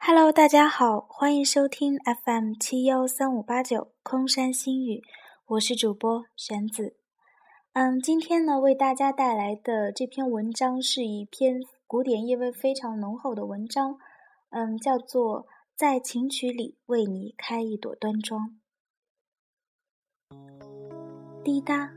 [0.00, 5.02] Hello，大家好，欢迎收听 FM 七幺三五八九空山新语，
[5.46, 6.96] 我是主播玄子。
[7.72, 13.98] 嗯，今天呢，为大家带来的这篇文章是一篇古典意味非常浓厚的文章，
[14.50, 15.42] 嗯，叫做
[15.76, 18.56] 《在琴曲里为你开一朵端庄》。
[21.44, 21.90] 滴答，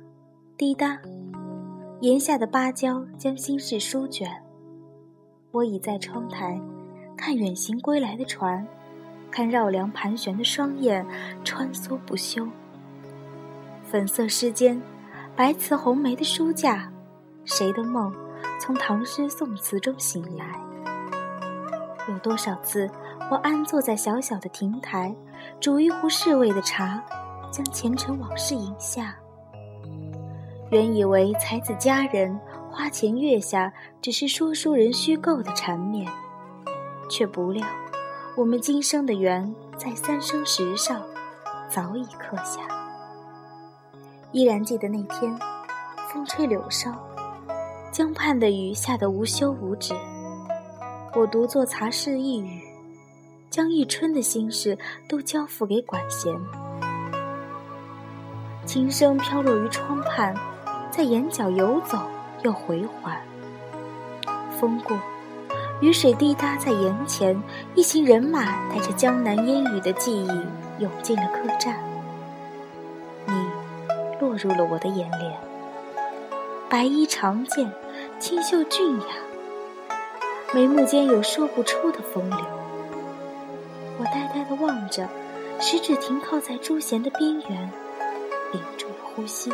[0.58, 1.00] 滴答，
[2.02, 4.44] 檐下的芭蕉将心事书卷，
[5.52, 6.60] 我倚在窗台。
[7.22, 8.66] 看远行归来的船，
[9.30, 11.06] 看绕梁盘旋的双燕
[11.44, 12.48] 穿梭不休。
[13.86, 14.82] 粉色诗笺，
[15.36, 16.92] 白瓷红梅的书架，
[17.46, 18.12] 谁的梦
[18.60, 20.60] 从唐诗宋词中醒来？
[22.10, 22.90] 有多少次，
[23.30, 25.16] 我安坐在小小的亭台，
[25.60, 27.00] 煮一壶侍卫的茶，
[27.52, 29.16] 将前尘往事饮下。
[30.72, 32.36] 原以为才子佳人
[32.72, 36.12] 花前月下，只是说书人虚构的缠绵。
[37.12, 37.68] 却不料，
[38.38, 41.02] 我们今生的缘在三生石上
[41.70, 42.62] 早已刻下。
[44.32, 45.38] 依然记得那天，
[46.08, 46.90] 风吹柳梢，
[47.92, 49.94] 江畔的雨下得无休无止。
[51.14, 52.62] 我独坐茶室一隅，
[53.50, 54.78] 将一春的心事
[55.10, 56.34] 都交付给管弦。
[58.66, 60.34] 琴声飘落于窗畔，
[60.90, 62.00] 在眼角游走
[62.44, 63.22] 又回环。
[64.58, 64.98] 风过。
[65.82, 67.42] 雨水滴答在眼前，
[67.74, 70.28] 一行人马带着江南烟雨的记忆
[70.78, 71.76] 涌进了客栈。
[73.26, 73.34] 你
[74.20, 75.40] 落入了我的眼帘，
[76.70, 77.68] 白衣长剑，
[78.20, 79.08] 清秀俊雅，
[80.54, 82.40] 眉目间有说不出的风流。
[83.98, 85.10] 我呆呆地望着，
[85.60, 87.72] 食指停靠在朱弦的边缘，
[88.52, 89.52] 屏住了呼吸。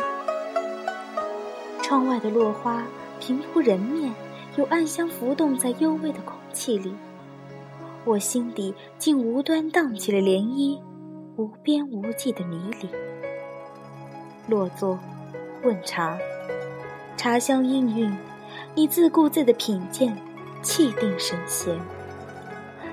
[1.80, 2.82] 窗外的落花
[3.18, 4.12] 平铺人面。
[4.58, 6.92] 有暗香浮动在幽微的空气里，
[8.04, 10.80] 我心底竟无端荡起了涟漪，
[11.36, 12.88] 无边无际的迷离。
[14.48, 14.98] 落座，
[15.62, 16.18] 问茶，
[17.16, 18.12] 茶香氤氲，
[18.74, 20.12] 你自顾自的品鉴，
[20.60, 21.78] 气定神闲。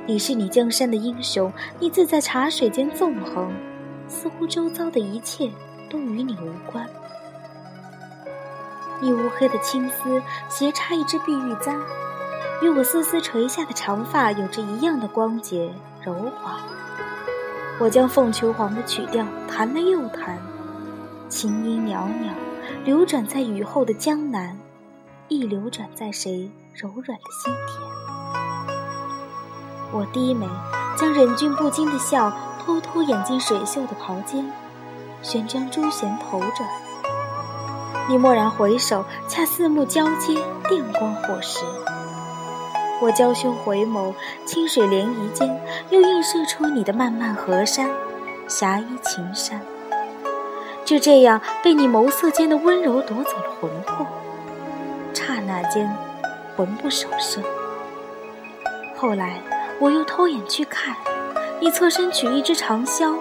[0.05, 3.51] 你是你江山的英雄，你自在茶水间纵横，
[4.07, 5.49] 似乎周遭的一切
[5.89, 6.87] 都与你无关。
[9.01, 11.77] 一乌黑的青丝斜插一支碧玉簪，
[12.61, 15.73] 与我丝丝垂下的长发有着一样的光洁
[16.03, 16.59] 柔滑。
[17.77, 20.39] 我将凤求凰的曲调弹了又弹，
[21.27, 22.33] 琴音袅袅，
[22.85, 24.57] 流转在雨后的江南，
[25.27, 27.81] 亦流转在谁柔软的心田。
[29.91, 30.47] 我低眉，
[30.97, 32.31] 将忍俊不禁的笑
[32.63, 34.49] 偷偷掩进水袖的袍间，
[35.21, 36.67] 旋将珠弦头转。
[38.07, 40.35] 你蓦然回首，恰四目交接，
[40.69, 41.65] 电光火石。
[43.01, 44.13] 我娇羞回眸，
[44.45, 47.89] 清水涟漪间，又映射出你的漫漫河山，
[48.47, 49.59] 霞衣情衫。
[50.85, 54.05] 就这样，被你眸色间的温柔夺走了魂魄，
[55.11, 55.91] 刹那间，
[56.55, 57.41] 魂不守舍。
[58.95, 59.41] 后来，
[59.79, 60.95] 我又偷眼去看，
[61.59, 63.15] 你侧身取一支长箫，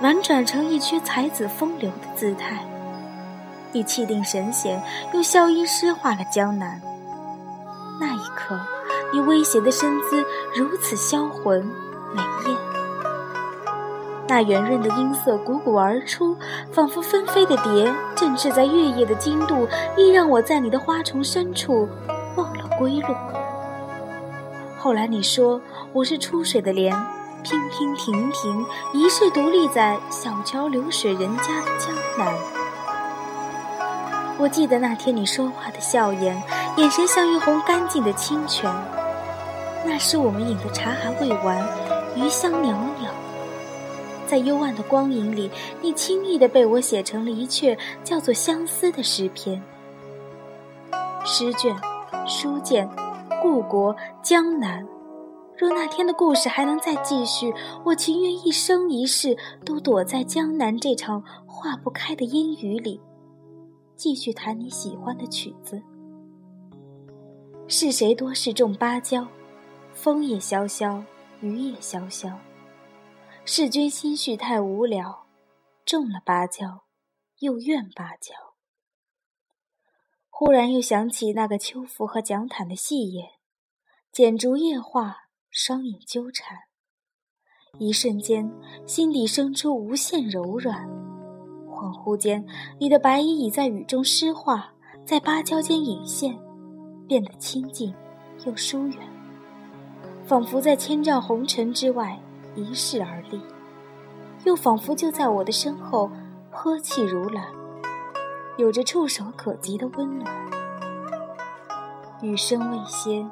[0.00, 2.64] 婉转成一曲才子风流的姿态。
[3.72, 4.82] 你气定神闲，
[5.12, 6.80] 用笑音诗化了江南。
[8.00, 8.58] 那一刻，
[9.12, 11.62] 你威胁的身姿如此销魂
[12.12, 12.56] 美艳。
[14.26, 16.36] 那圆润的音色汩汩而出，
[16.72, 19.66] 仿佛纷飞的蝶，振翅在月夜的经度，
[19.96, 21.88] 亦让我在你的花丛深处
[22.36, 23.14] 忘了归路。
[24.78, 25.60] 后来你说
[25.92, 26.94] 我是出水的莲，
[27.44, 32.59] 娉娉婷婷，一世独立在小桥流水人家的江南。
[34.40, 36.34] 我记得那天你说话的笑颜，
[36.78, 38.72] 眼神像一泓干净的清泉。
[39.84, 41.62] 那时我们饮的茶还未完，
[42.16, 43.10] 余香袅袅。
[44.26, 45.50] 在幽暗的光影里，
[45.82, 49.62] 你轻易地被我写成了一阙叫做《相思》的诗篇。
[51.22, 51.76] 诗卷、
[52.26, 52.88] 书剑、
[53.42, 54.82] 故国、江南。
[55.58, 57.52] 若那天的故事还能再继续，
[57.84, 59.36] 我情愿一生一世
[59.66, 62.98] 都躲在江南这场化不开的阴雨里。
[64.00, 65.82] 继续弹你喜欢的曲子。
[67.68, 69.28] 是谁多事种芭蕉？
[69.92, 71.04] 风也萧萧，
[71.42, 72.40] 雨也萧萧。
[73.44, 75.26] 是君心绪太无聊，
[75.84, 76.84] 种了芭蕉，
[77.40, 78.34] 又怨芭蕉。
[80.30, 83.28] 忽然又想起那个秋浮和蒋坦的戏言，
[84.10, 86.56] 剪烛夜话，双影纠缠。
[87.78, 88.50] 一瞬间，
[88.86, 91.09] 心底生出无限柔软。
[91.80, 92.44] 恍惚间，
[92.78, 94.70] 你的白衣已在雨中湿化，
[95.06, 96.38] 在芭蕉间隐现，
[97.08, 97.94] 变得清静
[98.44, 98.98] 又疏远，
[100.26, 102.20] 仿佛在千丈红尘之外
[102.54, 103.40] 一世而立，
[104.44, 106.10] 又仿佛就在我的身后
[106.50, 107.46] 呵气如兰，
[108.58, 110.30] 有着触手可及的温暖。
[112.20, 113.26] 雨声未歇，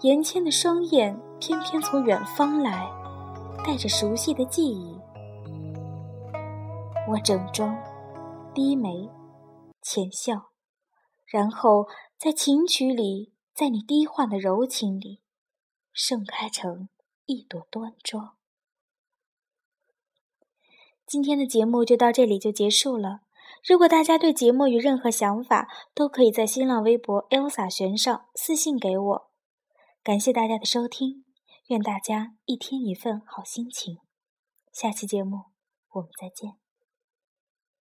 [0.00, 2.90] 言谦的双眼偏偏从远方来，
[3.64, 4.98] 带着熟悉的记忆。
[7.08, 7.76] 我整装，
[8.54, 9.08] 低眉，
[9.80, 10.52] 浅笑，
[11.26, 11.88] 然后
[12.18, 15.20] 在琴曲里，在你低唤的柔情里。
[15.94, 16.88] 盛开成
[17.26, 18.38] 一朵端庄。
[21.06, 23.20] 今天的节目就到这里就结束了。
[23.62, 29.30] 如果大家对节目有任何想法，都可以在新浪微博 Elsa 悬上私信给我。
[30.02, 31.26] 感谢大家的收听，
[31.66, 33.98] 愿大家一天一份好心情。
[34.72, 35.42] 下期节目
[35.90, 36.61] 我们再见。